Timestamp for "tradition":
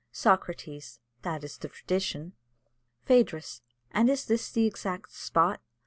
1.69-2.33